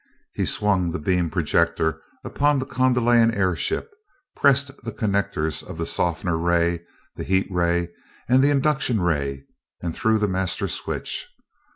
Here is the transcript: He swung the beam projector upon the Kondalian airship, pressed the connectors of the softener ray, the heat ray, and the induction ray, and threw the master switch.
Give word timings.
He 0.33 0.47
swung 0.47 0.89
the 0.89 0.97
beam 0.97 1.29
projector 1.29 2.01
upon 2.23 2.57
the 2.57 2.65
Kondalian 2.65 3.29
airship, 3.37 3.91
pressed 4.35 4.71
the 4.83 4.91
connectors 4.91 5.61
of 5.61 5.77
the 5.77 5.85
softener 5.85 6.39
ray, 6.39 6.83
the 7.17 7.23
heat 7.23 7.45
ray, 7.51 7.89
and 8.27 8.43
the 8.43 8.49
induction 8.49 8.99
ray, 8.99 9.45
and 9.79 9.95
threw 9.95 10.17
the 10.17 10.27
master 10.27 10.67
switch. 10.67 11.29